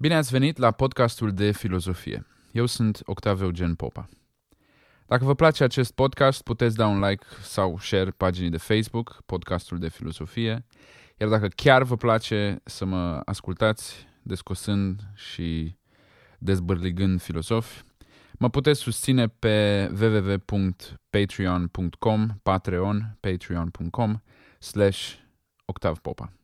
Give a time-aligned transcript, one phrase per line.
[0.00, 2.26] Bine ați venit la podcastul de filozofie.
[2.52, 4.08] Eu sunt Octave Eugen Popa.
[5.06, 9.78] Dacă vă place acest podcast, puteți da un like sau share paginii de Facebook, podcastul
[9.78, 10.66] de filozofie.
[11.16, 15.76] Iar dacă chiar vă place să mă ascultați descosând și
[16.38, 17.82] dezbărligând filozofi,
[18.38, 24.20] mă puteți susține pe www.patreon.com, patreon, patreon.com,
[24.58, 25.12] slash
[25.64, 26.37] octavpopa.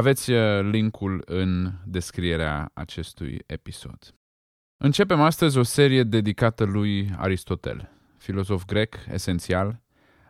[0.00, 4.14] Aveți uh, linkul în descrierea acestui episod.
[4.76, 9.80] Începem astăzi o serie dedicată lui Aristotel, filozof grec esențial,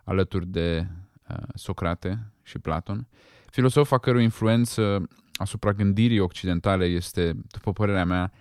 [0.05, 0.87] alături de
[1.29, 3.09] uh, Socrate și Platon,
[3.51, 8.33] filozof a cărui influență asupra gândirii occidentale este, după părerea mea,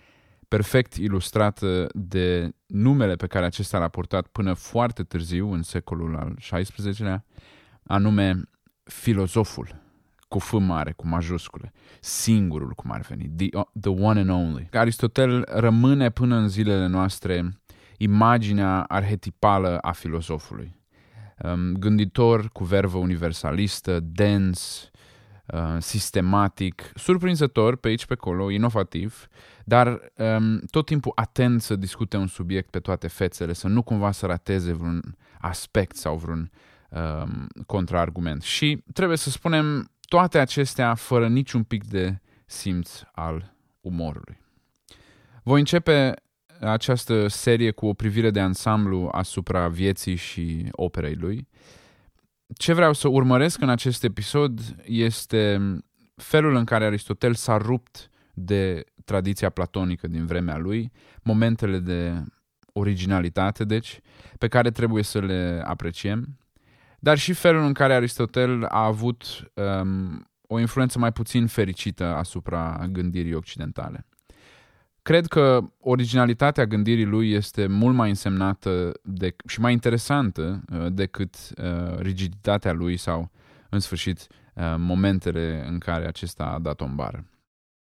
[0.48, 6.34] perfect ilustrată de numele pe care acesta l-a purtat până foarte târziu, în secolul al
[6.34, 7.24] XVI-lea,
[7.82, 8.42] anume
[8.84, 9.88] filozoful,
[10.30, 13.48] cu F mare, cu majuscule, singurul cum ar veni, the,
[13.80, 14.68] the one and only.
[14.72, 17.60] Aristotel rămâne până în zilele noastre
[17.96, 20.76] imaginea arhetipală a filozofului.
[21.42, 24.90] Um, gânditor cu vervă universalistă, dens,
[25.46, 29.28] uh, sistematic, surprinzător pe aici pe acolo, inovativ,
[29.64, 34.10] dar um, tot timpul atent să discute un subiect pe toate fețele, să nu cumva
[34.10, 36.50] să rateze vreun aspect sau vreun
[36.90, 38.42] um, contraargument.
[38.42, 44.40] Și trebuie să spunem toate acestea fără niciun pic de simț al umorului.
[45.42, 46.14] Voi începe
[46.60, 51.48] această serie cu o privire de ansamblu asupra vieții și operei lui.
[52.56, 55.60] Ce vreau să urmăresc în acest episod este
[56.16, 62.24] felul în care Aristotel s-a rupt de tradiția platonică din vremea lui, momentele de
[62.72, 64.00] originalitate, deci,
[64.38, 66.38] pe care trebuie să le apreciem,
[67.00, 72.86] dar și felul în care Aristotel a avut um, o influență mai puțin fericită asupra
[72.92, 74.06] gândirii occidentale.
[75.02, 81.34] Cred că originalitatea gândirii lui este mult mai însemnată de, și mai interesantă uh, decât
[81.34, 83.30] uh, rigiditatea lui sau,
[83.68, 87.24] în sfârșit, uh, momentele în care acesta a dat o bară.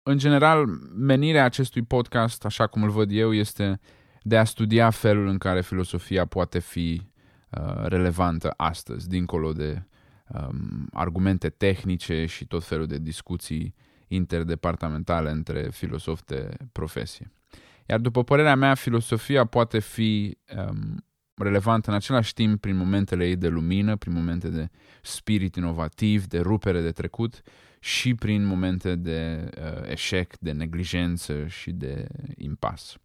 [0.02, 3.80] În general, menirea acestui podcast, așa cum îl văd eu, este
[4.22, 7.13] de a studia felul în care filosofia poate fi uh,
[7.84, 9.82] relevantă astăzi, dincolo de
[10.28, 13.74] um, argumente tehnice și tot felul de discuții
[14.08, 17.30] interdepartamentale între filosofi de profesie.
[17.86, 20.38] Iar după părerea mea, filosofia poate fi
[20.68, 21.04] um,
[21.34, 24.68] relevantă în același timp prin momentele ei de lumină, prin momente de
[25.02, 27.42] spirit inovativ, de rupere de trecut
[27.80, 32.96] și prin momente de uh, eșec, de neglijență și de impas.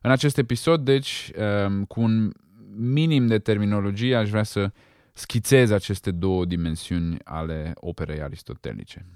[0.00, 1.32] În acest episod, deci,
[1.66, 2.32] um, cu un
[2.76, 4.72] minim de terminologie, aș vrea să
[5.12, 9.06] schițez aceste două dimensiuni ale operei aristotelice.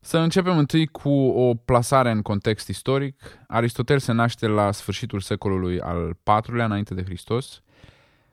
[0.00, 3.20] Să începem întâi cu o plasare în context istoric.
[3.46, 7.62] Aristotel se naște la sfârșitul secolului al IV-lea înainte de Hristos,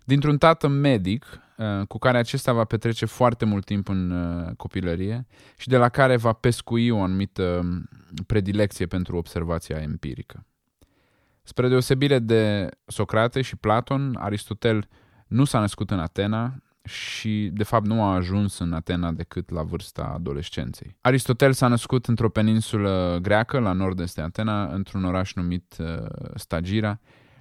[0.03, 1.25] dintr-un tată medic
[1.57, 5.27] uh, cu care acesta va petrece foarte mult timp în uh, copilărie
[5.57, 7.89] și de la care va pescui o anumită um,
[8.27, 10.45] predilecție pentru observația empirică.
[11.47, 14.87] Spre deosebire de Socrate și Platon, Aristotel
[15.27, 19.63] nu s-a născut în Atena, și, de fapt, nu a ajuns în Atena decât la
[19.63, 20.97] vârsta adolescenței.
[21.01, 25.87] Aristotel s-a născut într-o peninsulă greacă, la nord-est de Atena, într-un oraș numit uh,
[26.35, 26.99] Stagira,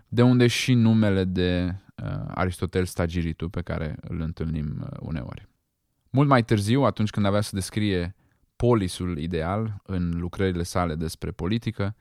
[0.08, 5.48] de unde și numele de uh, Aristotel Stagiritu, pe care îl întâlnim uh, uneori.
[6.10, 8.14] Mult mai târziu, atunci când avea să descrie
[8.56, 11.96] polisul ideal în lucrările sale despre politică,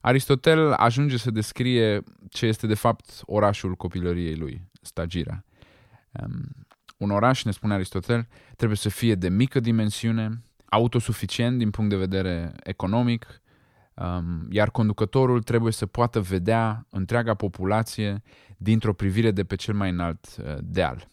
[0.00, 5.44] Aristotel ajunge să descrie ce este de fapt orașul copilăriei lui, Stagira.
[6.10, 6.66] Um,
[6.96, 11.96] un oraș, ne spune Aristotel, trebuie să fie de mică dimensiune, autosuficient din punct de
[11.96, 13.40] vedere economic,
[13.94, 18.22] um, iar conducătorul trebuie să poată vedea întreaga populație
[18.56, 21.08] dintr-o privire de pe cel mai înalt uh, deal.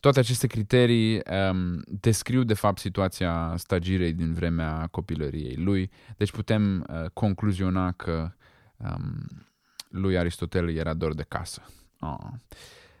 [0.00, 6.86] Toate aceste criterii um, descriu, de fapt, situația stagirei din vremea copilăriei lui, deci putem
[6.90, 8.32] uh, concluziona că
[8.76, 9.26] um,
[9.88, 11.62] lui Aristotel era dor de casă.
[12.00, 12.16] Oh.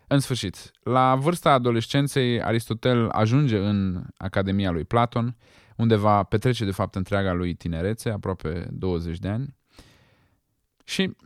[0.08, 5.36] În sfârșit, la vârsta adolescenței, Aristotel ajunge în Academia lui Platon,
[5.76, 9.56] unde va petrece de fapt întreaga lui tinerețe, aproape 20 de ani.
[10.84, 11.16] Și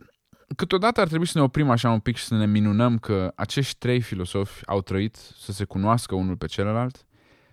[0.55, 3.77] câteodată ar trebui să ne oprim așa un pic și să ne minunăm că acești
[3.77, 7.05] trei filosofi au trăit să se cunoască unul pe celălalt,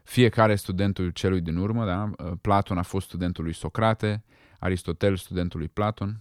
[0.02, 2.10] fiecare studentul celui din urmă, da?
[2.40, 4.24] Platon a fost studentul lui Socrate,
[4.58, 6.20] Aristotel studentul lui Platon.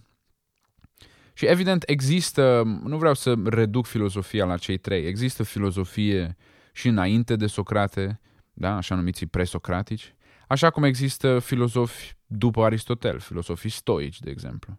[1.32, 6.36] Și evident există, nu vreau să reduc filozofia la cei trei, există filozofie
[6.72, 8.20] și înainte de Socrate,
[8.52, 10.14] da, așa numiții presocratici,
[10.48, 14.78] așa cum există filozofi după Aristotel, filosofii stoici, de exemplu.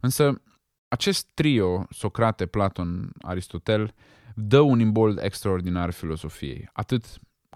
[0.00, 0.42] Însă,
[0.90, 3.94] acest trio, Socrate, Platon, Aristotel,
[4.34, 7.04] dă un imbold extraordinar filosofiei, atât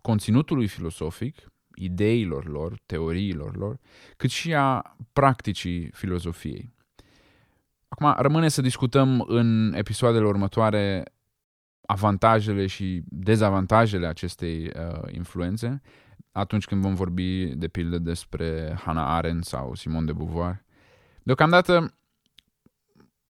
[0.03, 3.79] conținutului filosofic, ideilor lor, teoriilor lor,
[4.17, 6.73] cât și a practicii filozofiei.
[7.89, 11.05] Acum, rămâne să discutăm în episoadele următoare
[11.87, 15.81] avantajele și dezavantajele acestei uh, influențe,
[16.33, 20.65] atunci când vom vorbi, de pildă, despre Hannah Arendt sau Simone de Beauvoir.
[21.23, 21.95] Deocamdată,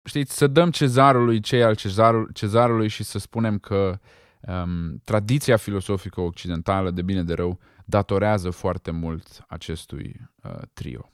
[0.03, 3.99] știți, să dăm cezarului cei al cezarul, cezarului și să spunem că
[4.39, 11.11] um, tradiția filosofică occidentală, de bine de rău, datorează foarte mult acestui uh, trio.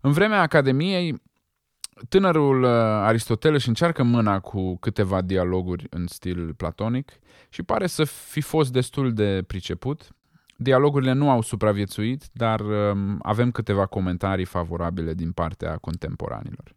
[0.00, 1.22] În vremea Academiei,
[2.08, 7.12] tânărul uh, Aristotel își încearcă mâna cu câteva dialoguri în stil platonic
[7.48, 10.08] și pare să fi fost destul de priceput.
[10.56, 16.74] Dialogurile nu au supraviețuit, dar um, avem câteva comentarii favorabile din partea contemporanilor.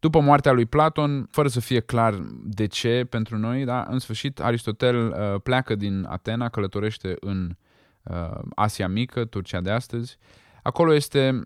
[0.00, 2.14] După moartea lui Platon, fără să fie clar
[2.44, 7.56] de ce pentru noi, da, în sfârșit Aristotel uh, pleacă din Atena, călătorește în
[8.02, 10.18] uh, Asia Mică, Turcia de astăzi.
[10.62, 11.40] Acolo este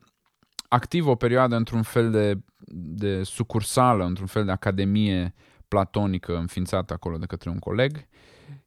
[0.68, 2.38] activ o perioadă într-un fel de,
[2.74, 5.34] de sucursală, într-un fel de academie
[5.68, 8.06] platonică înființată acolo de către un coleg,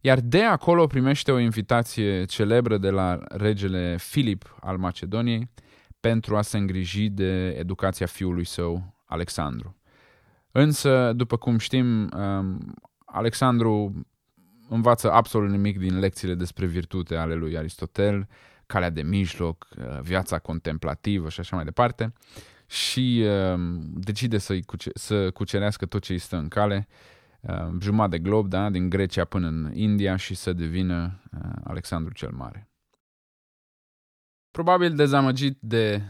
[0.01, 5.49] iar de acolo primește o invitație celebră de la regele Filip al Macedoniei
[5.99, 9.75] pentru a se îngriji de educația fiului său, Alexandru.
[10.51, 12.73] Însă, după cum știm, um,
[13.05, 14.05] Alexandru
[14.69, 18.27] învață absolut nimic din lecțiile despre virtute ale lui Aristotel,
[18.65, 22.13] calea de mijloc, uh, viața contemplativă și așa mai departe
[22.67, 23.59] și uh,
[23.93, 26.87] decide să, cuce- să cucerească tot ce îi stă în cale,
[27.41, 32.13] uh, jumătate de glob, da, din Grecia până în India și să devină uh, Alexandru
[32.13, 32.69] cel Mare.
[34.51, 36.01] Probabil dezamăgit de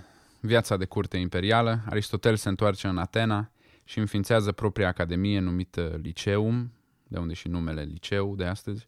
[0.45, 3.51] viața de curte imperială, Aristotel se întoarce în Atena
[3.83, 6.71] și înființează propria academie numită Liceum,
[7.07, 8.87] de unde și numele liceu de astăzi,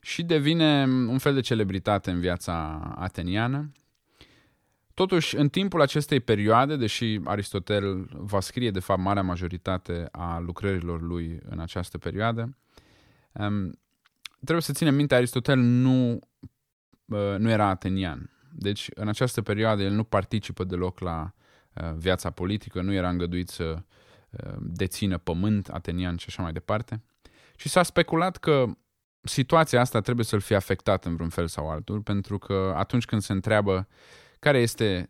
[0.00, 3.72] și devine un fel de celebritate în viața ateniană.
[4.94, 11.02] Totuși, în timpul acestei perioade, deși Aristotel va scrie de fapt marea majoritate a lucrărilor
[11.02, 12.56] lui în această perioadă,
[13.32, 13.78] um,
[14.40, 16.18] trebuie să ținem minte, Aristotel nu,
[17.04, 18.33] uh, nu era atenian.
[18.56, 21.34] Deci, în această perioadă, el nu participă deloc la
[21.74, 23.82] uh, viața politică, nu era îngăduit să
[24.30, 27.02] uh, dețină pământ atenian și așa mai departe.
[27.56, 28.66] Și s-a speculat că
[29.20, 33.22] situația asta trebuie să-l fie afectat în vreun fel sau altul, pentru că atunci când
[33.22, 33.88] se întreabă
[34.38, 35.08] care este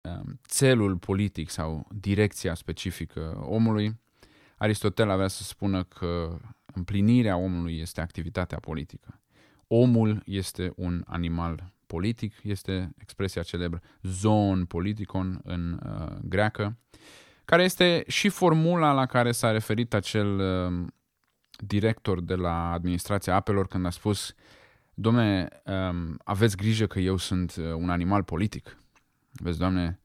[0.00, 4.00] um, țelul politic sau direcția specifică omului,
[4.56, 6.38] Aristotel avea să spună că
[6.74, 9.20] împlinirea omului este activitatea politică.
[9.66, 16.78] Omul este un animal politic, este expresia celebră zoon politikon în uh, greacă,
[17.44, 20.86] care este și formula la care s-a referit acel uh,
[21.58, 24.34] director de la administrația apelor când a spus
[25.00, 28.76] Domne, um, aveți grijă că eu sunt uh, un animal politic.
[29.32, 30.00] Vezi, Doamne,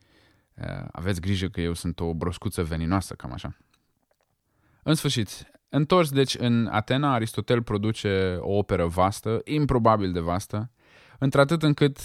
[0.54, 3.58] uh, aveți grijă că eu sunt o broscuță veninoasă, cam așa.
[4.84, 10.72] În sfârșit, întors deci în Atena, Aristotel produce o operă vastă, improbabil de vastă,
[11.24, 11.98] într-atât încât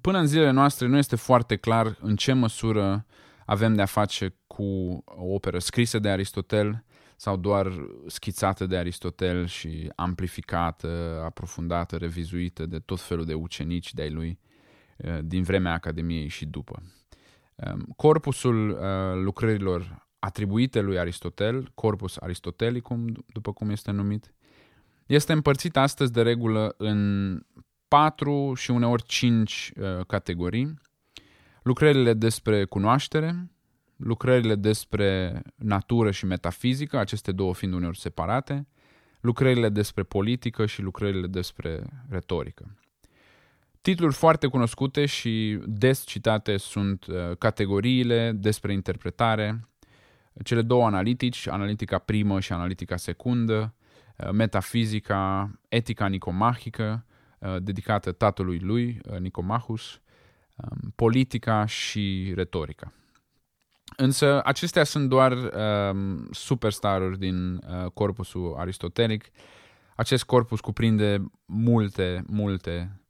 [0.00, 3.06] până în zilele noastre nu este foarte clar în ce măsură
[3.46, 4.64] avem de-a face cu
[5.04, 6.84] o operă scrisă de Aristotel
[7.16, 7.72] sau doar
[8.06, 14.38] schițată de Aristotel și amplificată, aprofundată, revizuită de tot felul de ucenici de-ai lui
[14.96, 16.82] eh, din vremea Academiei și după.
[17.56, 24.34] Ehm, corpusul eh, lucrărilor atribuite lui Aristotel, corpus aristotelicum, după cum este numit,
[25.06, 27.40] este împărțit astăzi de regulă în
[27.88, 30.74] patru și uneori cinci eh, categorii.
[31.62, 33.50] Lucrările despre cunoaștere,
[33.96, 38.66] lucrările despre natură și metafizică, aceste două fiind uneori separate,
[39.20, 42.76] lucrările despre politică și lucrările despre retorică.
[43.80, 49.68] Titluri foarte cunoscute și des citate sunt uh, categoriile despre interpretare,
[50.44, 53.74] cele două analitici, analitica primă și analitica secundă,
[54.16, 57.15] uh, metafizica, etica nicomahică, uh,
[57.58, 60.00] dedicată tatălui lui, Nicomachus,
[60.56, 62.92] um, politica și retorica.
[63.96, 69.24] Însă acestea sunt doar um, superstaruri din uh, corpusul aristotelic.
[69.96, 73.00] Acest corpus cuprinde multe, multe,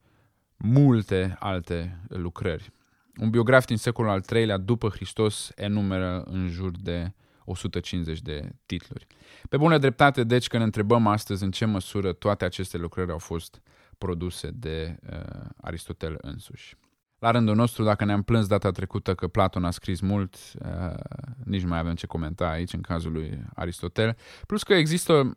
[0.57, 2.73] multe alte lucrări.
[3.17, 7.13] Un biograf din secolul al III-lea după Hristos enumeră în jur de
[7.45, 9.07] 150 de titluri.
[9.49, 13.19] Pe bună dreptate, deci, că ne întrebăm astăzi în ce măsură toate aceste lucrări au
[13.19, 13.61] fost
[13.99, 16.77] produse de uh, Aristotel însuși.
[17.19, 20.95] La rândul nostru, dacă ne-am plâns data trecută că Platon a scris mult, uh,
[21.45, 24.17] nici nu mai avem ce comenta aici în cazul lui Aristotel.
[24.47, 25.37] Plus că există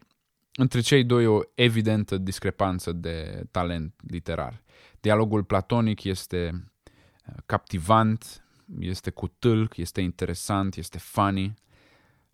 [0.54, 4.62] între cei doi o evidentă discrepanță de talent literar.
[5.00, 8.44] Dialogul platonic este uh, captivant,
[8.80, 11.54] este cu tâlc, este interesant, este funny.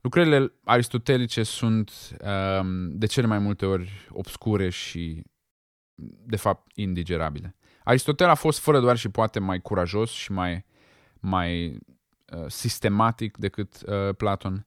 [0.01, 1.91] Lucrările aristotelice sunt
[2.59, 5.23] um, de cele mai multe ori obscure și,
[6.25, 7.55] de fapt, indigerabile.
[7.83, 10.65] Aristotel a fost fără doar și poate mai curajos și mai,
[11.19, 14.65] mai uh, sistematic decât uh, Platon,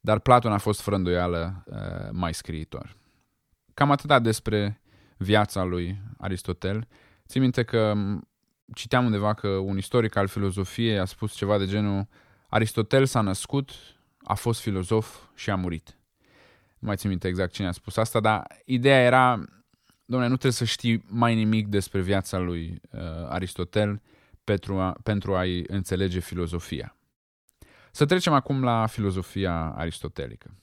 [0.00, 2.96] dar Platon a fost fără îndoială uh, mai scriitor.
[3.74, 4.80] Cam atâta despre
[5.16, 6.88] viața lui Aristotel.
[7.26, 7.94] Țin minte că
[8.74, 12.06] citeam undeva că un istoric al filozofiei a spus ceva de genul
[12.48, 13.70] Aristotel s-a născut,
[14.22, 15.98] a fost filozof și a murit.
[16.78, 19.44] Nu mai țin minte exact cine a spus asta, dar ideea era,
[20.10, 24.02] domnule, nu trebuie să știi mai nimic despre viața lui uh, Aristotel
[24.44, 26.96] pentru, a, pentru a-i înțelege filozofia.
[27.92, 30.54] Să trecem acum la filozofia aristotelică.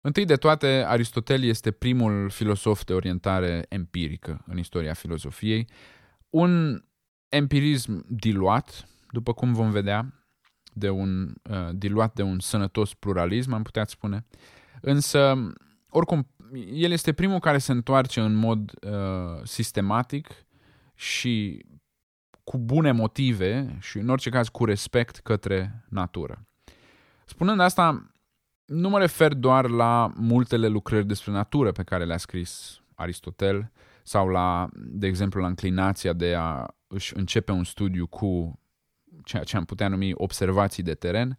[0.00, 5.68] Întâi de toate, Aristotel este primul filosof de orientare empirică în istoria filozofiei,
[6.30, 6.82] un
[7.28, 10.12] empirism diluat, după cum vom vedea,
[10.72, 14.26] de un, uh, diluat de un sănătos pluralism, am putea spune.
[14.80, 15.52] Însă,
[15.88, 16.28] oricum,
[16.72, 20.28] el este primul care se întoarce în mod uh, sistematic
[20.94, 21.64] și
[22.44, 26.46] cu bune motive și, în orice caz, cu respect către natură.
[27.24, 28.10] Spunând asta,
[28.64, 34.28] nu mă refer doar la multele lucrări despre natură pe care le-a scris Aristotel sau
[34.28, 38.60] la, de exemplu, la înclinația de a își începe un studiu cu
[39.24, 41.38] ceea ce am putea numi observații de teren, um,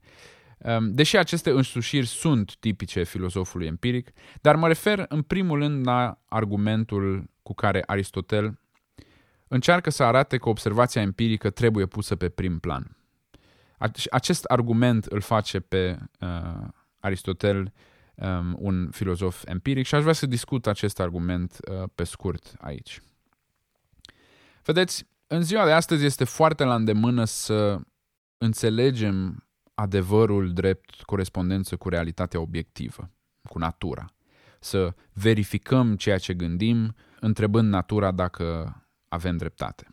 [0.81, 4.11] deși aceste însușiri sunt tipice filozofului empiric,
[4.41, 8.59] dar mă refer în primul rând la argumentul cu care Aristotel
[9.47, 12.97] încearcă să arate că observația empirică trebuie pusă pe prim plan.
[14.11, 16.67] Acest argument îl face pe uh,
[16.99, 17.73] Aristotel
[18.15, 23.01] um, un filozof empiric și aș vrea să discut acest argument uh, pe scurt aici.
[24.63, 27.79] Vedeți, în ziua de astăzi este foarte la îndemână să
[28.37, 29.48] înțelegem
[29.79, 33.11] adevărul drept corespondență cu realitatea obiectivă,
[33.49, 34.05] cu natura.
[34.59, 38.75] Să verificăm ceea ce gândim, întrebând natura dacă
[39.07, 39.87] avem dreptate.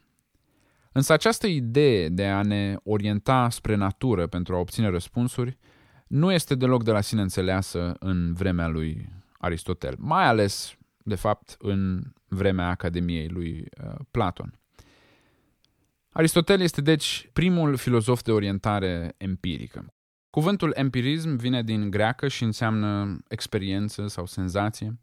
[0.93, 5.59] Însă această idee de a ne orienta spre natură pentru a obține răspunsuri
[6.07, 11.57] nu este deloc de la sine înțeleasă în vremea lui Aristotel, mai ales, de fapt,
[11.59, 14.59] în vremea Academiei lui uh, Platon.
[16.17, 19.95] Aristotel este deci primul filozof de orientare empirică.
[20.31, 24.99] Cuvântul empirism vine din greacă și înseamnă experiență sau senzație,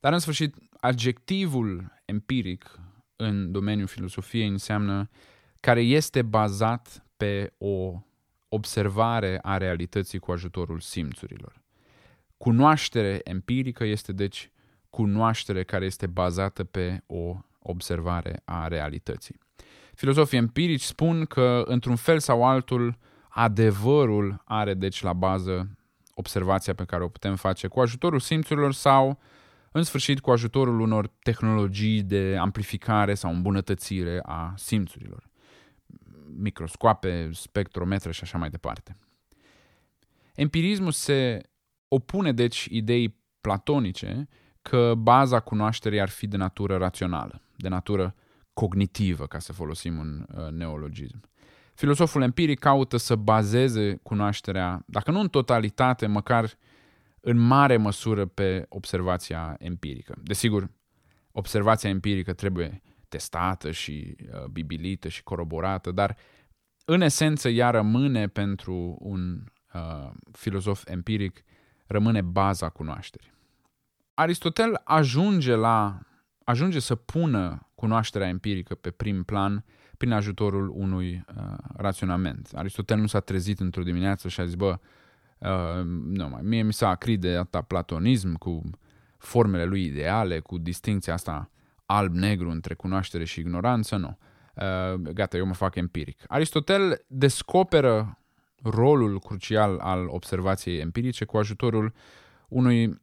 [0.00, 2.80] dar în sfârșit adjectivul empiric
[3.16, 5.08] în domeniul filosofiei înseamnă
[5.60, 8.02] care este bazat pe o
[8.48, 11.62] observare a realității cu ajutorul simțurilor.
[12.36, 14.50] Cunoaștere empirică este deci
[14.90, 19.40] cunoaștere care este bazată pe o observare a realității.
[19.94, 25.76] Filozofii empirici spun că, într-un fel sau altul, adevărul are deci la bază
[26.14, 29.18] observația pe care o putem face cu ajutorul simțurilor sau,
[29.72, 35.30] în sfârșit, cu ajutorul unor tehnologii de amplificare sau îmbunătățire a simțurilor
[36.36, 38.96] microscoape, spectrometre și așa mai departe.
[40.34, 41.40] Empirismul se
[41.88, 44.28] opune, deci, idei platonice
[44.62, 48.14] că baza cunoașterii ar fi de natură rațională, de natură
[48.52, 51.20] cognitivă, ca să folosim un uh, neologism.
[51.74, 56.58] Filosoful empiric caută să bazeze cunoașterea, dacă nu în totalitate, măcar
[57.20, 60.14] în mare măsură pe observația empirică.
[60.22, 60.70] Desigur,
[61.32, 66.16] observația empirică trebuie testată și uh, bibilită și coroborată, dar
[66.84, 69.44] în esență ea rămâne pentru un
[69.74, 71.42] uh, filozof empiric,
[71.86, 73.32] rămâne baza cunoașterii.
[74.14, 76.00] Aristotel ajunge la
[76.44, 79.64] ajunge să pună cunoașterea empirică pe prim plan
[79.96, 82.50] prin ajutorul unui uh, raționament.
[82.54, 84.78] Aristotel nu s-a trezit într-o dimineață și a zis, bă,
[85.38, 88.70] uh, nu mai, mie mi s-a acrit de asta platonism cu
[89.18, 91.50] formele lui ideale, cu distinția asta
[91.86, 94.18] alb-negru între cunoaștere și ignoranță, nu.
[94.54, 96.22] Uh, gata, eu mă fac empiric.
[96.26, 98.18] Aristotel descoperă
[98.62, 101.92] rolul crucial al observației empirice cu ajutorul
[102.48, 103.00] unui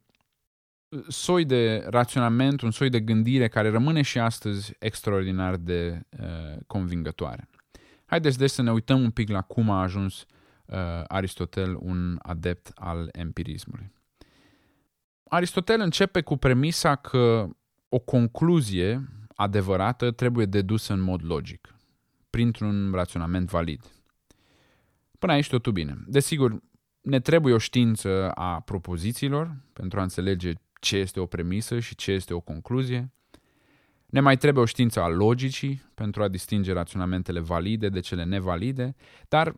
[1.08, 7.48] soi de raționament, un soi de gândire care rămâne și astăzi extraordinar de uh, convingătoare.
[8.04, 10.26] Haideți deci să ne uităm un pic la cum a ajuns
[10.64, 13.92] uh, Aristotel un adept al empirismului.
[15.24, 17.48] Aristotel începe cu premisa că
[17.88, 21.74] o concluzie adevărată trebuie dedusă în mod logic.
[22.30, 23.80] printr-un raționament valid.
[25.18, 26.04] Până aici totul bine.
[26.06, 26.60] Desigur,
[27.00, 32.12] ne trebuie o știință a propozițiilor pentru a înțelege ce este o premisă și ce
[32.12, 33.12] este o concluzie.
[34.06, 38.94] Ne mai trebuie o știință a logicii pentru a distinge raționamentele valide de cele nevalide,
[39.28, 39.54] dar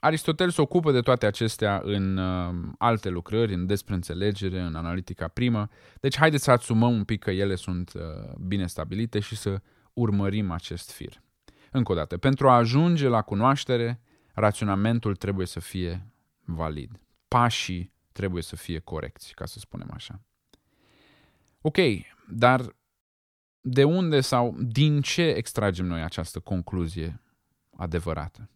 [0.00, 5.28] Aristotel se ocupă de toate acestea în uh, alte lucrări, în despre înțelegere, în analitica
[5.28, 5.68] primă.
[6.00, 8.02] Deci haideți să asumăm un pic că ele sunt uh,
[8.46, 9.60] bine stabilite și să
[9.92, 11.22] urmărim acest fir.
[11.70, 14.00] Încă o dată, pentru a ajunge la cunoaștere,
[14.34, 16.06] raționamentul trebuie să fie
[16.44, 17.00] valid.
[17.28, 20.22] Pașii trebuie să fie corecți, ca să spunem așa.
[21.62, 21.76] Ok,
[22.28, 22.76] dar
[23.60, 27.20] de unde sau din ce extragem noi această concluzie
[27.76, 28.50] adevărată?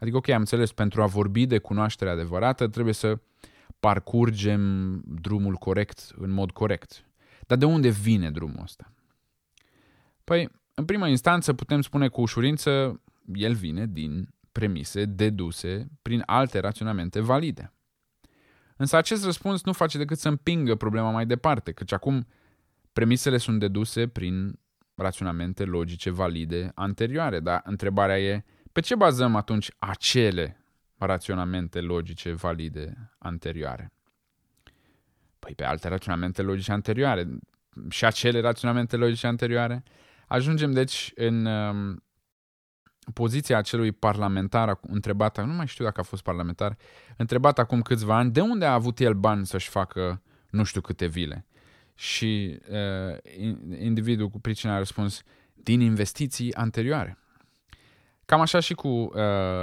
[0.00, 3.18] Adică, ok, am înțeles, pentru a vorbi de cunoaștere adevărată trebuie să
[3.80, 7.08] parcurgem drumul corect în mod corect.
[7.46, 8.92] Dar de unde vine drumul ăsta?
[10.24, 13.02] Păi, în prima instanță putem spune cu ușurință,
[13.34, 17.72] el vine din premise deduse prin alte raționamente valide.
[18.76, 22.26] Însă acest răspuns nu face decât să împingă problema mai departe, căci acum
[22.98, 24.58] premisele sunt deduse prin
[24.94, 30.64] raționamente logice valide anterioare, dar întrebarea e pe ce bazăm atunci acele
[30.96, 33.92] raționamente logice valide anterioare?
[35.38, 37.28] Păi pe alte raționamente logice anterioare.
[37.88, 39.82] Și acele raționamente logice anterioare?
[40.26, 42.04] Ajungem deci în um,
[43.12, 46.76] poziția acelui parlamentar întrebat, nu mai știu dacă a fost parlamentar,
[47.16, 51.06] întrebat acum câțiva ani, de unde a avut el bani să-și facă nu știu câte
[51.06, 51.46] vile?
[51.98, 53.18] Și uh,
[53.78, 55.22] individul cu pricina a răspuns,
[55.54, 57.18] din investiții anterioare.
[58.24, 59.12] Cam așa și cu uh,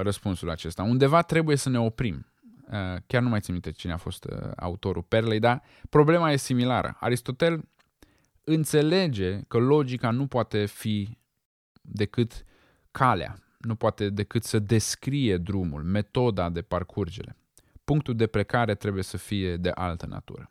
[0.02, 0.84] răspunsul acesta.
[0.84, 2.26] Undeva trebuie să ne oprim.
[2.72, 6.36] Uh, chiar nu mai țin minte cine a fost uh, autorul perlei, dar problema e
[6.36, 6.98] similară.
[7.00, 7.70] Aristotel
[8.44, 11.18] înțelege că logica nu poate fi
[11.82, 12.46] decât
[12.92, 17.38] calea, nu poate decât să descrie drumul, metoda de parcurgere.
[17.84, 20.50] Punctul de plecare trebuie să fie de altă natură.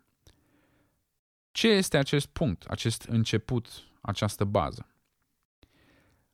[1.55, 3.67] Ce este acest punct, acest început,
[4.01, 4.87] această bază?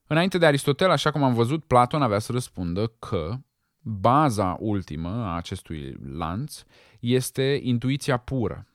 [0.07, 3.37] Înainte de Aristotel, așa cum am văzut, Platon avea să răspundă că
[3.79, 6.63] baza ultimă a acestui lanț
[6.99, 8.67] este intuiția pură,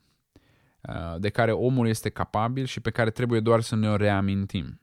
[0.81, 4.81] uh, de care omul este capabil și pe care trebuie doar să ne o reamintim.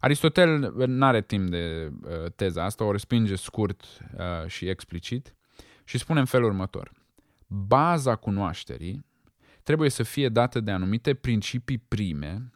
[0.00, 5.34] Aristotel nu are timp de uh, teza asta, o respinge scurt uh, și explicit
[5.84, 6.92] și spune în felul următor.
[7.46, 9.10] Baza cunoașterii
[9.62, 12.50] trebuie să fie dată de anumite principii prime,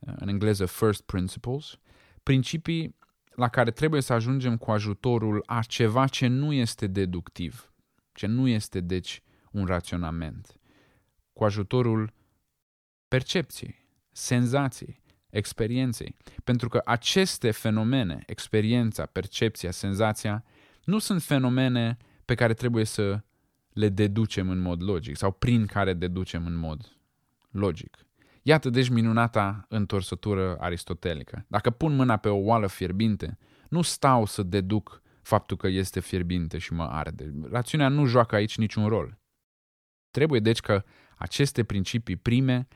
[0.00, 1.78] în engleză first principles,
[2.22, 2.96] principii
[3.34, 7.72] la care trebuie să ajungem cu ajutorul a ceva ce nu este deductiv,
[8.12, 10.60] ce nu este deci un raționament,
[11.32, 12.12] cu ajutorul
[13.08, 16.16] percepției, senzației, experienței.
[16.44, 20.44] Pentru că aceste fenomene, experiența, percepția, senzația,
[20.84, 23.20] nu sunt fenomene pe care trebuie să
[23.78, 26.96] le deducem în mod logic sau prin care deducem în mod
[27.50, 27.96] logic.
[28.42, 31.44] Iată deci minunata întorsătură aristotelică.
[31.48, 33.38] Dacă pun mâna pe o oală fierbinte,
[33.68, 37.34] nu stau să deduc faptul că este fierbinte și mă arde.
[37.50, 39.18] Rațiunea nu joacă aici niciun rol.
[40.10, 40.84] Trebuie deci că
[41.16, 42.68] aceste principii prime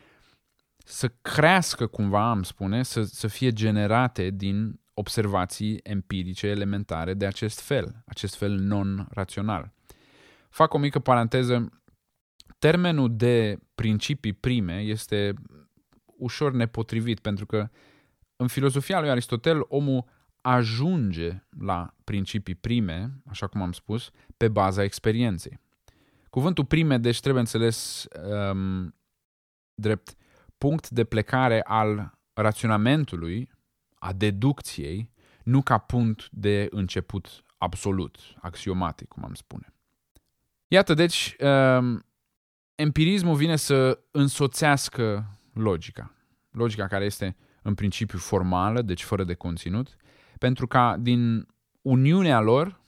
[0.77, 7.61] să crească cumva, am spune, să, să fie generate din observații empirice elementare de acest
[7.61, 9.73] fel, acest fel non-rațional.
[10.53, 11.83] Fac o mică paranteză.
[12.59, 15.35] Termenul de principii prime este
[16.05, 17.69] ușor nepotrivit, pentru că
[18.37, 20.05] în filozofia lui Aristotel omul
[20.41, 25.61] ajunge la principii prime, așa cum am spus, pe baza experienței.
[26.31, 28.07] Cuvântul prime, deci, trebuie înțeles
[28.53, 28.95] um,
[29.75, 30.17] drept
[30.59, 33.51] punct de plecare al raționamentului,
[33.99, 35.11] a deducției,
[35.45, 39.72] nu ca punct de început absolut, axiomatic, cum am spune.
[40.73, 42.07] Iată, deci, um,
[42.75, 46.15] empirismul vine să însoțească logica.
[46.51, 49.97] Logica care este în principiu formală, deci fără de conținut,
[50.39, 51.47] pentru ca din
[51.83, 52.81] uniunea lor,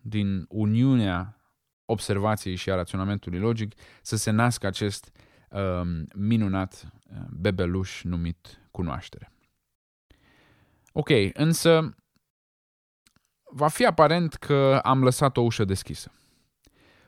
[0.00, 1.40] din uniunea
[1.84, 3.72] observației și a raționamentului logic,
[4.02, 5.10] să se nască acest
[5.50, 9.32] um, minunat uh, bebeluș numit cunoaștere.
[10.92, 11.94] Ok, însă
[13.50, 16.10] va fi aparent că am lăsat o ușă deschisă.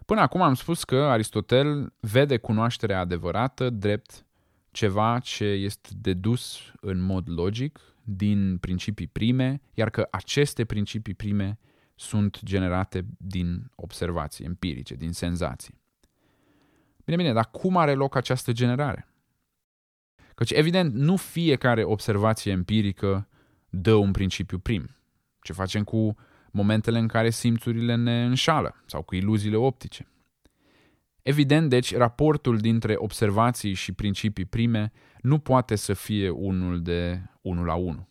[0.08, 4.26] Până acum am spus că Aristotel vede cunoașterea adevărată drept
[4.70, 11.58] ceva ce este dedus în mod logic din principii prime, iar că aceste principii prime
[11.94, 15.80] sunt generate din observații empirice, din senzații.
[17.04, 19.08] Bine, bine, dar cum are loc această generare?
[20.34, 23.28] Căci, evident, nu fiecare observație empirică
[23.68, 24.96] dă un principiu prim.
[25.42, 26.16] Ce facem cu
[26.50, 30.06] momentele în care simțurile ne înșală sau cu iluziile optice?
[31.22, 37.64] Evident, deci, raportul dintre observații și principii prime nu poate să fie unul de 1
[37.64, 38.08] la 1.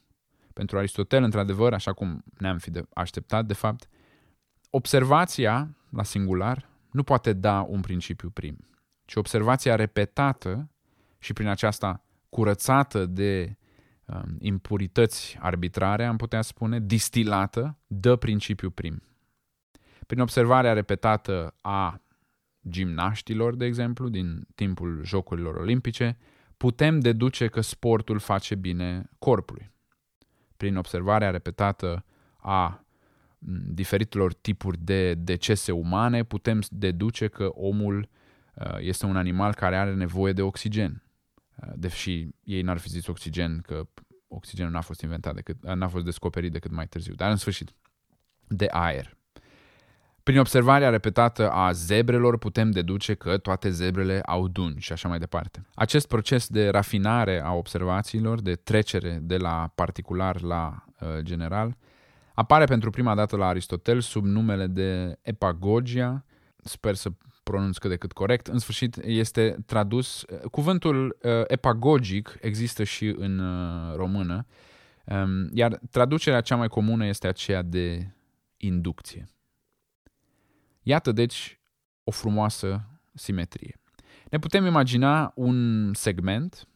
[0.54, 3.88] Pentru Aristotel, într-adevăr, așa cum ne-am fi așteptat, de fapt,
[4.70, 8.58] observația, la singular, nu poate da un principiu prim,
[9.06, 10.72] ci observația repetată
[11.20, 13.57] și prin aceasta curățată de um,
[14.40, 19.02] impurități arbitrare, am putea spune, distilată, dă principiu prim.
[20.08, 22.02] Prin observarea repetată a
[22.70, 26.18] gimnaștilor, de exemplu, din timpul Jocurilor Olimpice,
[26.58, 29.72] putem deduce că sportul face bine corpului.
[30.58, 32.06] Prin observarea repetată
[32.38, 32.86] a
[33.74, 38.10] diferitelor tipuri de decese umane, putem deduce că omul
[38.54, 41.07] uh, este un animal care are nevoie de oxigen.
[41.62, 43.88] Uh, deși ei n-ar fi zis oxigen, că
[44.28, 47.74] oxigenul n-a fost inventat decât, n-a fost descoperit decât mai târziu, dar în sfârșit,
[48.48, 49.18] de aer.
[50.28, 55.20] Prin observarea repetată a zebrelor putem deduce că toate zebrele au dungi și așa mai
[55.20, 55.66] departe.
[55.74, 61.78] Acest proces de rafinare a observațiilor, de trecere de la particular la uh, general,
[62.34, 66.26] apare pentru prima dată la Aristotel sub numele de epagogia,
[66.64, 67.10] sper să
[67.50, 73.08] pronunț cât de cât corect, în sfârșit este tradus, uh, cuvântul uh, epagogic există și
[73.18, 74.46] în uh, română,
[75.06, 78.12] um, iar traducerea cea mai comună este aceea de
[78.58, 79.28] inducție.
[80.84, 81.60] Iată deci
[82.04, 83.80] o frumoasă simetrie.
[84.30, 86.68] Ne putem imagina un segment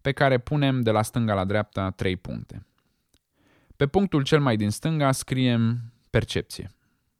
[0.00, 2.66] pe care punem de la stânga la dreapta trei puncte.
[3.76, 6.70] Pe punctul cel mai din stânga scriem percepție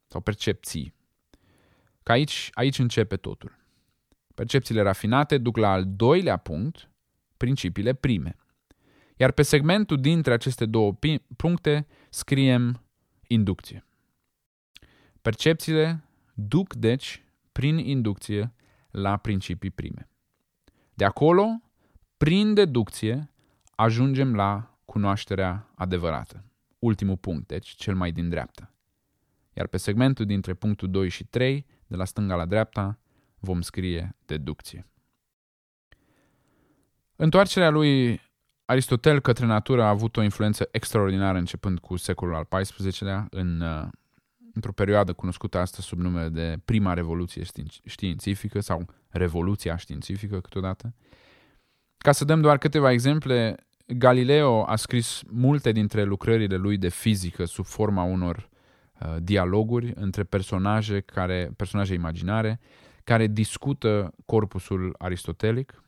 [0.06, 0.94] sau percepții.
[2.04, 3.58] Că aici, aici începe totul.
[4.34, 6.90] Percepțiile rafinate duc la al doilea punct,
[7.36, 8.36] principiile prime.
[9.16, 10.98] Iar pe segmentul dintre aceste două
[11.36, 12.82] puncte scriem
[13.26, 13.84] inducție.
[15.22, 18.54] Percepțiile duc, deci, prin inducție
[18.90, 20.08] la principii prime.
[20.94, 21.46] De acolo,
[22.16, 23.30] prin deducție,
[23.74, 26.44] ajungem la cunoașterea adevărată.
[26.78, 28.74] Ultimul punct, deci, cel mai din dreapta.
[29.52, 32.98] Iar pe segmentul dintre punctul 2 și 3, de la stânga la dreapta,
[33.38, 34.86] vom scrie deducție.
[37.16, 38.20] Întoarcerea lui
[38.64, 43.86] Aristotel către natură a avut o influență extraordinară începând cu secolul al XIV-lea în uh,
[44.54, 47.42] într-o perioadă cunoscută astăzi sub numele de prima revoluție
[47.84, 50.94] științifică sau revoluția științifică câteodată.
[51.98, 57.44] Ca să dăm doar câteva exemple, Galileo a scris multe dintre lucrările lui de fizică
[57.44, 58.53] sub forma unor uh,
[59.18, 62.60] dialoguri între personaje, care, personaje imaginare
[63.04, 65.82] care discută corpusul aristotelic,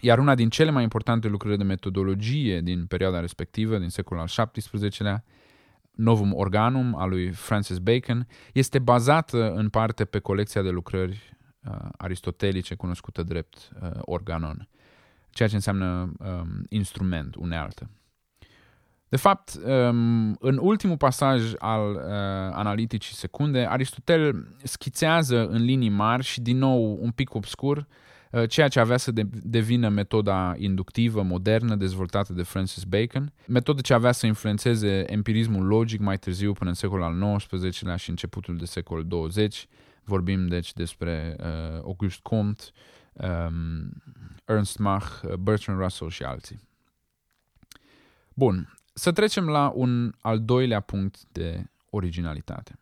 [0.00, 4.48] iar una din cele mai importante lucrări de metodologie din perioada respectivă, din secolul al
[4.52, 5.24] XVII-lea,
[5.90, 11.88] Novum Organum al lui Francis Bacon este bazată în parte pe colecția de lucrări uh,
[11.96, 14.68] aristotelice cunoscută drept uh, organon,
[15.30, 17.90] ceea ce înseamnă um, instrument, unealtă.
[19.10, 22.02] De fapt, um, în ultimul pasaj al uh,
[22.52, 27.86] analiticii secunde, Aristotel schițează în linii mari și din nou un pic obscur
[28.30, 33.94] Uh, ceea ce avea să devină metoda inductivă modernă dezvoltată de Francis Bacon, metodă ce
[33.94, 38.64] avea să influențeze empirismul logic mai târziu până în secolul al XIX-lea și începutul de
[38.64, 39.66] secol 20.
[40.04, 42.64] Vorbim deci despre uh, Auguste Comte,
[43.12, 43.92] um,
[44.44, 46.60] Ernst Mach, uh, Bertrand Russell și alții.
[48.34, 52.78] Bun, să trecem la un al doilea punct de originalitate.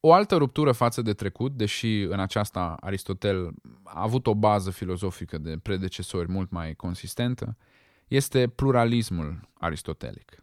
[0.00, 5.38] O altă ruptură față de trecut, deși în aceasta Aristotel a avut o bază filozofică
[5.38, 7.56] de predecesori mult mai consistentă,
[8.08, 10.42] este pluralismul aristotelic.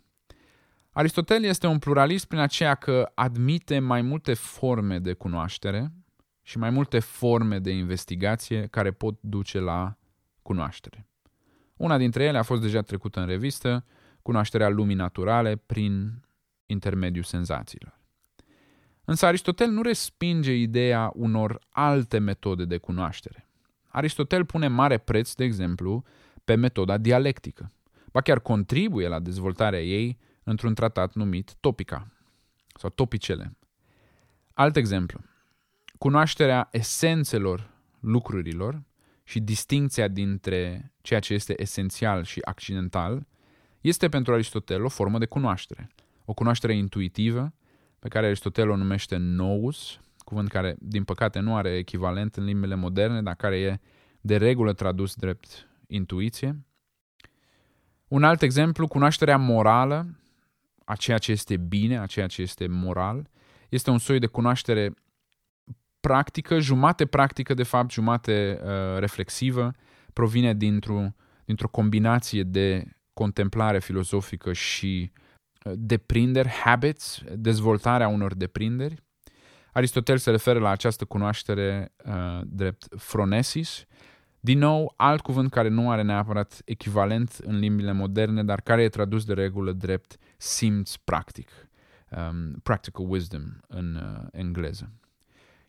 [0.91, 5.91] Aristotel este un pluralist prin aceea că admite mai multe forme de cunoaștere
[6.41, 9.97] și mai multe forme de investigație care pot duce la
[10.41, 11.07] cunoaștere.
[11.77, 13.85] Una dintre ele a fost deja trecută în revistă,
[14.25, 16.21] cunoașterea lumii naturale prin
[16.65, 17.99] intermediul senzațiilor.
[19.03, 23.49] Însă Aristotel nu respinge ideea unor alte metode de cunoaștere.
[23.87, 26.03] Aristotel pune mare preț, de exemplu,
[26.45, 27.71] pe metoda dialectică,
[28.11, 32.07] ba chiar contribuie la dezvoltarea ei într-un tratat numit Topica
[32.75, 33.57] sau Topicele.
[34.53, 35.19] Alt exemplu,
[35.97, 38.83] cunoașterea esențelor lucrurilor
[39.23, 43.27] și distinția dintre ceea ce este esențial și accidental
[43.87, 45.89] este pentru Aristotel o formă de cunoaștere,
[46.25, 47.53] o cunoaștere intuitivă
[47.99, 52.75] pe care Aristotel o numește nous, cuvânt care, din păcate, nu are echivalent în limbile
[52.75, 53.79] moderne, dar care e
[54.21, 56.65] de regulă tradus drept intuiție.
[58.07, 60.19] Un alt exemplu, cunoașterea morală
[60.85, 63.29] a ceea ce este bine, a ceea ce este moral.
[63.69, 64.93] Este un soi de cunoaștere
[65.99, 69.71] practică, jumate practică, de fapt, jumate uh, reflexivă,
[70.13, 71.07] provine dintr-o,
[71.45, 75.11] dintr-o combinație de contemplare filozofică și
[75.63, 79.03] uh, deprinderi, habits, dezvoltarea unor deprinderi.
[79.71, 83.85] Aristotel se referă la această cunoaștere uh, drept phronesis,
[84.45, 88.89] din nou, alt cuvânt care nu are neapărat echivalent în limbile moderne, dar care e
[88.89, 91.49] tradus de regulă drept simț practic,
[92.09, 94.91] um, practical wisdom în uh, engleză.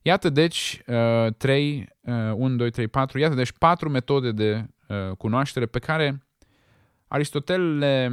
[0.03, 5.17] Iată deci uh, 3, uh, 1, 2, 3, 4, iată deci patru metode de uh,
[5.17, 6.26] cunoaștere pe care
[7.09, 8.11] Aristotel le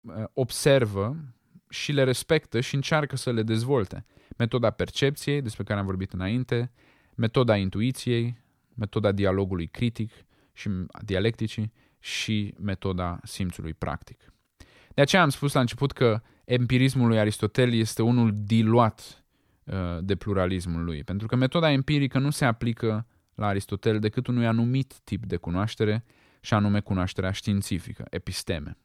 [0.00, 1.16] uh, observă
[1.68, 4.06] și le respectă și încearcă să le dezvolte.
[4.36, 6.72] Metoda percepției, despre care am vorbit înainte,
[7.14, 8.42] metoda intuiției,
[8.74, 10.10] metoda dialogului critic
[10.52, 10.70] și
[11.04, 14.32] dialecticii și metoda simțului practic.
[14.94, 19.24] De aceea am spus la început că empirismul lui Aristotel este unul diluat
[19.64, 24.46] uh, de pluralismul lui, pentru că metoda empirică nu se aplică la Aristotel decât unui
[24.46, 26.04] anumit tip de cunoaștere,
[26.44, 28.76] și anume cunoașterea științifică, episteme.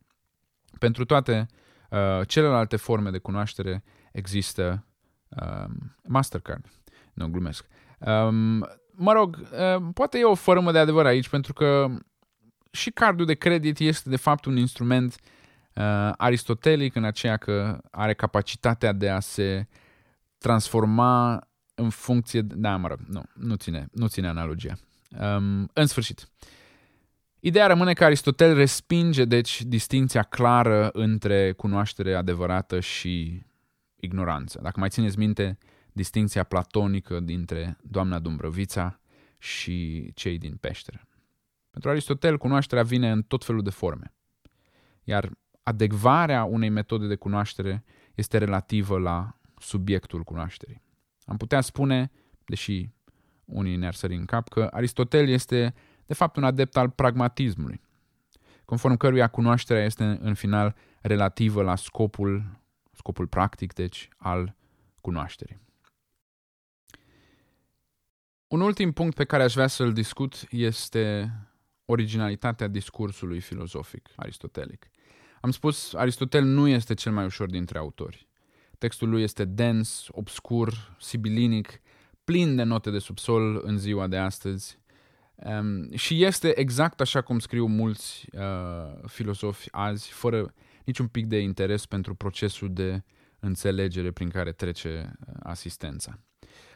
[0.77, 1.45] Pentru toate
[1.89, 4.85] uh, celelalte forme de cunoaștere există
[5.29, 5.69] uh,
[6.03, 6.65] Mastercard.
[7.13, 7.65] Nu, glumesc.
[7.99, 8.57] Um,
[8.91, 11.87] mă rog, uh, poate e o formă de adevăr aici, pentru că
[12.71, 15.15] și cardul de credit este de fapt un instrument
[15.73, 19.67] uh, aristotelic în aceea că are capacitatea de a se
[20.37, 22.55] transforma în funcție de...
[22.57, 24.73] Da, mă rog, nu, nu ține, nu ține analogia.
[25.19, 26.29] Um, în sfârșit,
[27.39, 33.45] ideea rămâne că Aristotel respinge, deci, distinția clară între cunoaștere adevărată și
[33.95, 34.59] ignoranță.
[34.63, 35.57] Dacă mai țineți minte,
[35.93, 38.99] distinția platonică dintre doamna Dumbrăvița
[39.37, 41.07] și cei din peșteră.
[41.71, 44.13] Pentru Aristotel, cunoașterea vine în tot felul de forme,
[45.03, 45.31] iar
[45.63, 47.83] adecvarea unei metode de cunoaștere
[48.15, 50.81] este relativă la subiectul cunoașterii.
[51.25, 52.11] Am putea spune,
[52.45, 52.89] deși
[53.45, 55.73] unii ne-ar sări în cap, că Aristotel este
[56.09, 57.81] de fapt un adept al pragmatismului,
[58.65, 62.59] conform căruia cunoașterea este în final relativă la scopul,
[62.91, 64.55] scopul practic, deci, al
[65.01, 65.59] cunoașterii.
[68.47, 71.33] Un ultim punct pe care aș vrea să-l discut este
[71.85, 74.89] originalitatea discursului filozofic aristotelic.
[75.41, 78.27] Am spus, Aristotel nu este cel mai ușor dintre autori.
[78.77, 81.81] Textul lui este dens, obscur, sibilinic,
[82.23, 84.79] plin de note de subsol în ziua de astăzi
[85.43, 90.53] um, și este exact așa cum scriu mulți uh, filozofi azi, fără
[90.85, 93.03] niciun pic de interes pentru procesul de
[93.39, 96.19] înțelegere prin care trece uh, asistența.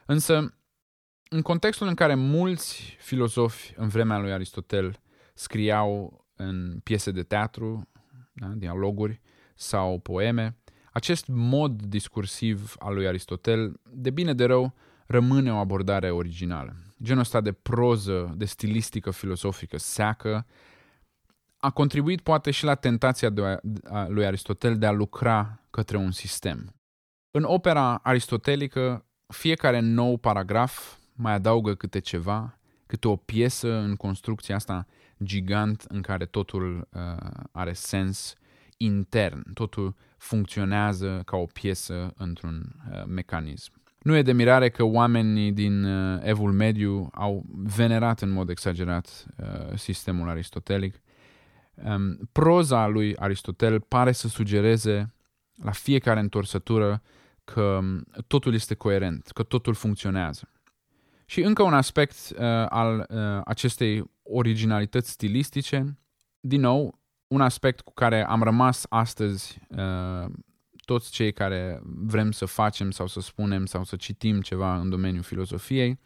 [0.05, 0.57] Însă,
[1.29, 4.99] în contextul în care mulți filozofi în vremea lui Aristotel
[5.33, 7.89] scriau în piese de teatru,
[8.33, 9.21] da, dialoguri
[9.55, 10.57] sau poeme,
[10.91, 14.73] acest mod discursiv al lui Aristotel, de bine de rău,
[15.05, 16.75] rămâne o abordare originală.
[17.03, 20.45] Genul ăsta de proză, de stilistică filosofică seacă,
[21.57, 23.41] a contribuit poate și la tentația de
[23.89, 26.75] a, lui Aristotel de a lucra către un sistem.
[27.31, 34.55] În opera aristotelică, fiecare nou paragraf mai adaugă câte ceva, câte o piesă în construcția
[34.55, 34.87] asta
[35.23, 38.35] gigant în care totul uh, are sens
[38.77, 43.82] intern, totul funcționează ca o piesă într-un uh, mecanism.
[44.03, 49.25] Nu e de mirare că oamenii din uh, Evul Mediu au venerat în mod exagerat
[49.37, 51.01] uh, sistemul aristotelic.
[51.73, 55.13] Um, proza lui Aristotel pare să sugereze
[55.63, 57.01] la fiecare întorsătură
[57.43, 60.49] că um, totul este coerent, că totul funcționează.
[61.25, 62.39] Și încă un aspect uh,
[62.69, 65.97] al uh, acestei originalități stilistice,
[66.39, 70.31] din nou, un aspect cu care am rămas astăzi uh,
[70.85, 75.23] toți cei care vrem să facem sau să spunem sau să citim ceva în domeniul
[75.23, 75.99] filozofiei,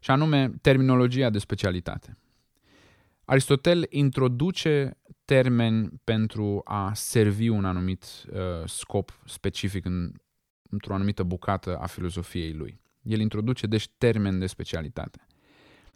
[0.00, 2.18] și anume terminologia de specialitate.
[3.24, 10.12] Aristotel introduce termeni pentru a servi un anumit uh, scop specific în,
[10.70, 12.80] într-o anumită bucată a filozofiei lui.
[13.02, 15.26] El introduce deci termeni de specialitate.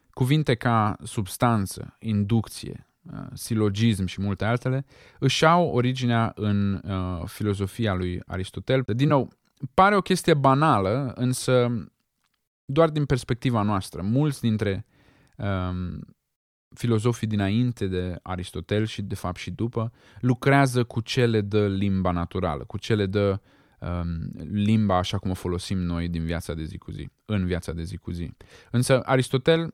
[0.09, 2.90] Cuvinte ca substanță, inducție, uh,
[3.33, 4.85] silogism și multe altele
[5.19, 8.83] își au originea în uh, filozofia lui Aristotel.
[8.85, 9.31] Din nou,
[9.73, 11.85] pare o chestie banală, însă
[12.65, 14.01] doar din perspectiva noastră.
[14.01, 14.85] Mulți dintre
[15.35, 15.99] um,
[16.75, 22.63] filozofii dinainte de Aristotel și de fapt și după lucrează cu cele de limba naturală,
[22.63, 23.39] cu cele de
[23.79, 27.71] um, limba așa cum o folosim noi din viața de zi cu zi, în viața
[27.71, 28.31] de zi cu zi.
[28.71, 29.73] Însă Aristotel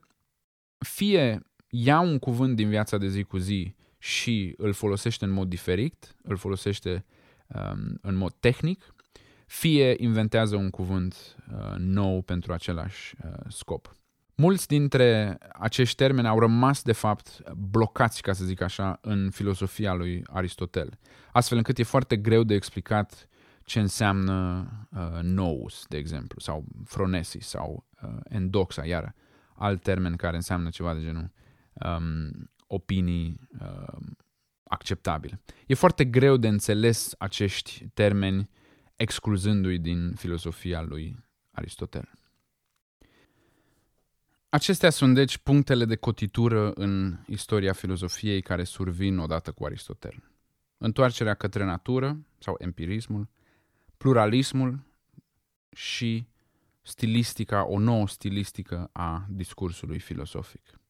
[0.78, 5.48] fie ia un cuvânt din viața de zi cu zi și îl folosește în mod
[5.48, 7.04] diferit, îl folosește
[7.46, 8.94] um, în mod tehnic,
[9.46, 13.96] fie inventează un cuvânt uh, nou pentru același uh, scop.
[14.34, 19.92] Mulți dintre acești termeni au rămas, de fapt, blocați, ca să zic așa, în filosofia
[19.92, 20.98] lui Aristotel,
[21.32, 23.28] astfel încât e foarte greu de explicat
[23.64, 29.14] ce înseamnă uh, nous, de exemplu, sau phronesis, sau uh, endoxa, iar
[29.54, 31.30] alt termen care înseamnă ceva de genul
[31.84, 33.96] um, opinii uh,
[34.62, 35.40] acceptabile.
[35.66, 38.50] E foarte greu de înțeles acești termeni
[38.96, 42.10] excluzându-i din filosofia lui Aristotel.
[44.48, 50.22] Acestea sunt deci punctele de cotitură în istoria filozofiei care survin odată cu Aristotel.
[50.78, 53.28] Întoarcerea către natură sau empirismul,
[53.96, 54.86] pluralismul
[55.72, 56.26] și
[56.82, 60.80] stilistica, o nouă stilistică a discursului filosofic.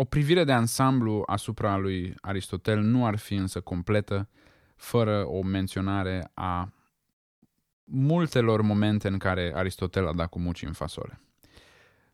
[0.00, 4.28] O privire de ansamblu asupra lui Aristotel nu ar fi însă completă
[4.76, 6.72] fără o menționare a
[7.84, 11.20] multelor momente în care Aristotel a dat cu muci în fasole.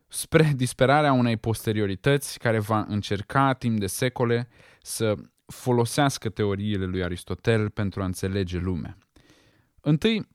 [0.07, 4.47] Spre disperarea unei posteriorități care va încerca timp de secole
[4.81, 8.97] să folosească teoriile lui Aristotel pentru a înțelege lumea.
[9.81, 10.27] Întâi,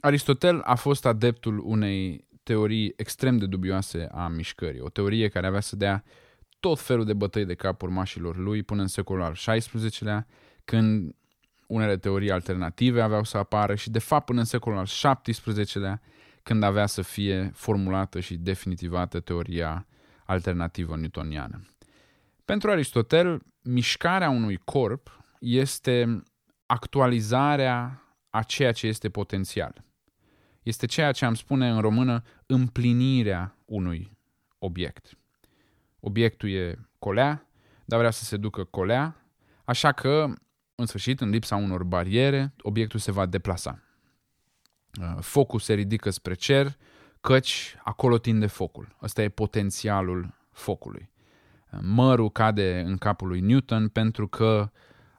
[0.00, 5.60] Aristotel a fost adeptul unei teorii extrem de dubioase a mișcării, o teorie care avea
[5.60, 6.04] să dea
[6.60, 10.26] tot felul de bătăi de cap urmașilor lui până în secolul al XVI-lea,
[10.64, 11.14] când
[11.66, 14.86] unele teorii alternative aveau să apară și, de fapt, până în secolul al
[15.22, 16.00] XVII-lea,
[16.42, 19.86] când avea să fie formulată și definitivată teoria
[20.24, 21.60] alternativă newtoniană.
[22.44, 26.22] Pentru Aristotel, mișcarea unui corp este
[26.66, 29.84] actualizarea a ceea ce este potențial.
[30.62, 34.18] Este ceea ce am spune în română împlinirea unui
[34.58, 35.19] obiect.
[36.00, 37.46] Obiectul e colea,
[37.84, 39.24] dar vrea să se ducă colea,
[39.64, 40.34] așa că
[40.74, 43.82] în sfârșit, în lipsa unor bariere, obiectul se va deplasa.
[45.00, 46.76] Uh, focul se ridică spre cer,
[47.20, 48.96] căci acolo tinde focul.
[49.02, 51.10] Ăsta e potențialul focului.
[51.70, 54.70] Uh, mărul cade în capul lui Newton pentru că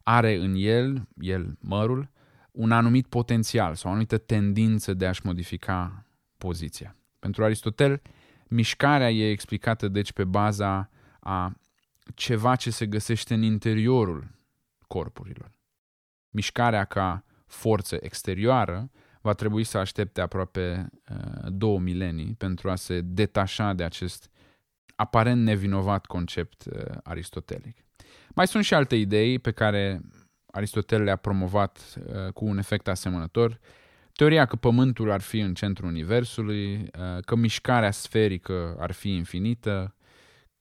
[0.03, 2.09] are în el, el, mărul,
[2.51, 6.05] un anumit potențial sau o anumită tendință de a-și modifica
[6.37, 6.95] poziția.
[7.19, 8.01] Pentru Aristotel,
[8.51, 11.55] mișcarea e explicată deci pe baza a
[12.15, 14.27] ceva ce se găsește în interiorul
[14.87, 15.51] corpurilor.
[16.29, 23.01] Mișcarea ca forță exterioară va trebui să aștepte aproape uh, două milenii pentru a se
[23.01, 24.29] detașa de acest
[24.95, 27.85] aparent nevinovat concept uh, aristotelic.
[28.35, 30.01] Mai sunt și alte idei pe care
[30.45, 33.59] Aristotel le-a promovat uh, cu un efect asemănător.
[34.21, 39.95] Teoria că Pământul ar fi în centrul Universului, uh, că mișcarea sferică ar fi infinită,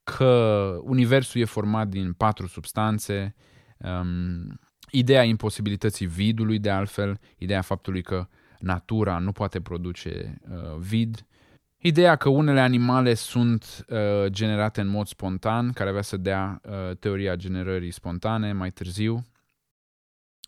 [0.03, 3.35] că Universul e format din patru substanțe,
[3.79, 11.27] um, ideea imposibilității vidului, de altfel, ideea faptului că natura nu poate produce uh, vid,
[11.79, 16.97] ideea că unele animale sunt uh, generate în mod spontan, care avea să dea uh,
[16.97, 19.27] teoria generării spontane mai târziu,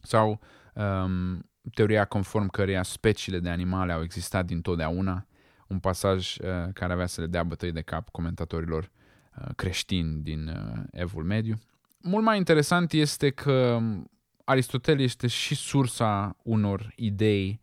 [0.03, 0.41] sau
[0.75, 5.27] um, teoria conform căreia speciile de animale au existat dintotdeauna,
[5.67, 8.91] un pasaj uh, care avea să le dea bătăi de cap comentatorilor
[9.39, 11.59] uh, creștini din uh, Evul Mediu.
[12.01, 13.81] Mult mai interesant este că
[14.45, 17.61] Aristotel este și sursa unor idei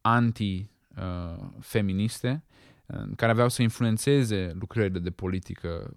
[0.00, 2.44] anti-feministe
[2.86, 5.94] uh, care aveau să influențeze lucrările de politică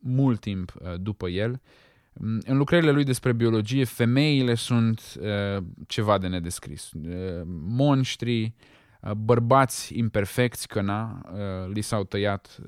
[0.00, 1.60] mult timp uh, după el.
[2.12, 6.90] Mm, în lucrările lui despre biologie, femeile sunt uh, ceva de nedescris.
[7.66, 8.54] Monștri,
[9.16, 11.20] bărbați imperfecți, că na,
[11.72, 12.58] li s-au tăiat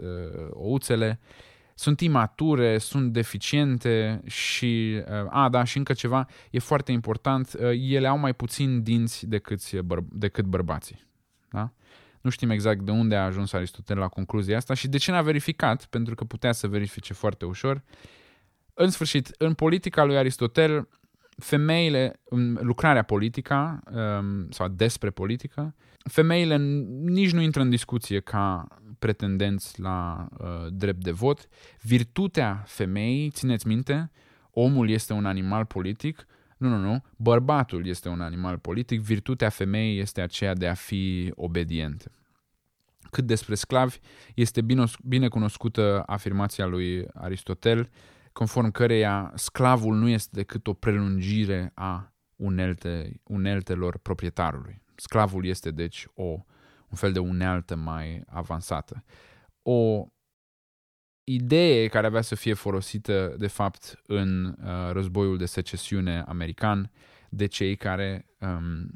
[0.50, 1.20] ouțele,
[1.74, 7.70] sunt imature, sunt deficiente și, uh, a, da, și încă ceva, e foarte important, uh,
[7.72, 11.06] ele au mai puțin dinți decât, băr- decât bărbații.
[11.50, 11.72] Da?
[12.20, 15.22] Nu știm exact de unde a ajuns Aristotel la concluzia asta și de ce n-a
[15.22, 17.82] verificat, pentru că putea să verifice foarte ușor.
[18.74, 20.88] În sfârșit, în politica lui Aristotel,
[21.36, 25.74] femeile, în lucrarea politică um, sau despre politică,
[26.10, 26.56] femeile
[27.04, 31.48] nici nu intră în discuție ca pretendenți la uh, drept de vot.
[31.82, 34.10] Virtutea femeii, țineți minte,
[34.50, 36.26] omul este un animal politic,
[36.56, 41.32] nu, nu, nu, bărbatul este un animal politic, virtutea femeii este aceea de a fi
[41.34, 42.10] obedient.
[43.10, 43.98] Cât despre sclavi,
[44.34, 47.90] este bine, bine cunoscută afirmația lui Aristotel,
[48.34, 54.82] conform căreia sclavul nu este decât o prelungire a unelte, uneltelor proprietarului.
[54.94, 56.44] Sclavul este deci o
[56.88, 59.04] un fel de unealtă mai avansată.
[59.62, 60.06] O
[61.24, 66.90] idee care avea să fie folosită, de fapt, în uh, războiul de secesiune american,
[67.30, 68.90] de cei care, um,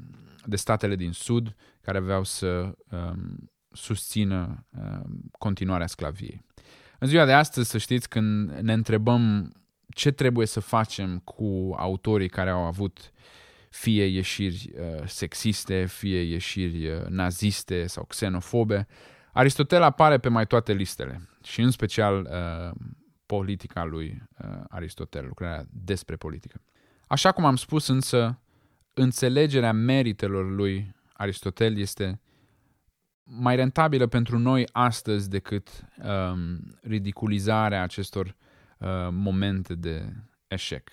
[0.45, 6.45] de statele din Sud, care aveau să um, susțină um, continuarea sclaviei.
[6.99, 9.53] În ziua de astăzi, să știți, când ne întrebăm
[9.95, 13.13] ce trebuie să facem cu autorii care au avut
[13.71, 18.87] fie ieșiri uh, sexiste, fie ieșiri uh, naziste sau xenofobe,
[19.33, 22.81] Aristotel apare pe mai toate listele și în special uh,
[23.27, 26.61] politica lui uh, Aristotel, lucrarea despre politică.
[27.07, 28.39] Așa cum am spus însă,
[28.95, 32.21] înțelegerea meritelor lui Aristotel este
[33.31, 38.27] mai rentabilă pentru noi astăzi decât um, ridiculizarea acestor
[38.79, 40.13] uh, momente de
[40.47, 40.91] eșec.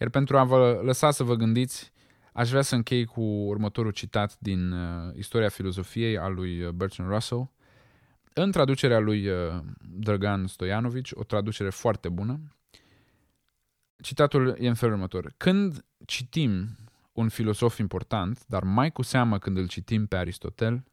[0.00, 1.92] Iar pentru a vă lăsa să vă gândiți,
[2.32, 7.10] aș vrea să închei cu următorul citat din uh, Istoria filozofiei al lui uh, Bertrand
[7.10, 7.50] Russell,
[8.32, 9.36] în traducerea lui uh,
[9.80, 12.40] Dragan Stojanovic, o traducere foarte bună.
[14.02, 15.34] Citatul e în felul următor.
[15.36, 16.68] Când citim
[17.12, 20.84] un filosof important, dar mai cu seamă când îl citim pe Aristotel,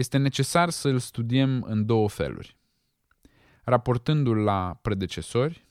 [0.00, 2.56] este necesar să îl studiem în două feluri,
[3.64, 5.66] raportându-l la predecesori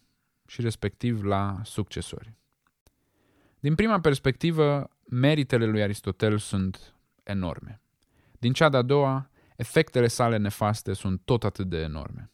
[0.47, 2.33] și respectiv la succesori.
[3.59, 7.81] Din prima perspectivă, meritele lui Aristotel sunt enorme.
[8.39, 12.31] Din cea de-a doua, efectele sale nefaste sunt tot atât de enorme.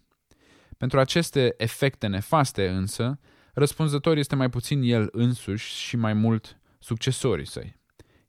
[0.78, 3.20] Pentru aceste efecte nefaste însă,
[3.54, 7.76] răspunzător este mai puțin el însuși și mai mult succesorii săi.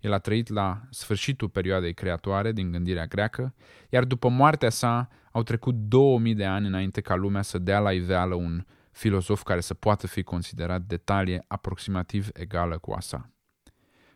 [0.07, 3.55] El a trăit la sfârșitul perioadei creatoare din gândirea greacă,
[3.89, 7.93] iar după moartea sa au trecut 2000 de ani înainte ca lumea să dea la
[7.93, 13.31] iveală un filozof care să poată fi considerat de talie aproximativ egală cu a sa.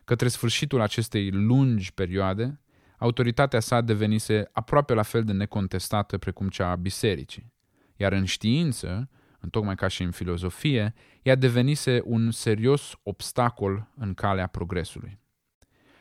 [0.05, 2.61] Către sfârșitul acestei lungi perioade,
[2.99, 7.53] autoritatea sa devenise aproape la fel de necontestată precum cea a bisericii.
[7.97, 9.09] Iar în știință,
[9.41, 15.21] întocmai ca și în filozofie, ea devenise un serios obstacol în calea progresului.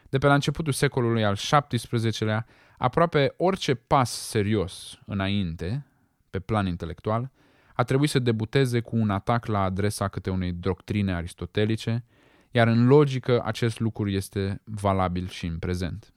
[0.09, 1.35] De pe la începutul secolului al
[1.67, 2.45] XVII-lea,
[2.77, 5.85] aproape orice pas serios înainte,
[6.29, 7.31] pe plan intelectual,
[7.73, 12.05] a trebuit să debuteze cu un atac la adresa câte unei doctrine aristotelice,
[12.51, 16.13] iar în logică acest lucru este valabil și în prezent.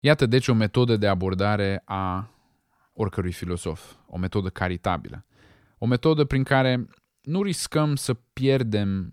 [0.00, 2.30] Iată deci o metodă de abordare a
[2.92, 5.24] oricărui filosof, o metodă caritabilă,
[5.78, 6.86] o metodă prin care
[7.20, 9.10] nu riscăm să pierdem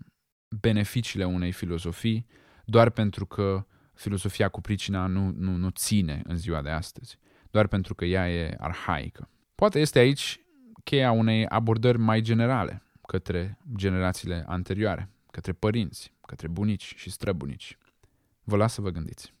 [0.60, 2.26] beneficiile unei filozofii
[2.64, 7.18] doar pentru că filosofia cu pricina nu, nu, nu ține în ziua de astăzi,
[7.50, 9.28] doar pentru că ea e arhaică.
[9.54, 10.40] Poate este aici
[10.84, 17.78] cheia unei abordări mai generale către generațiile anterioare, către părinți, către bunici și străbunici.
[18.44, 19.33] Vă las să vă gândiți.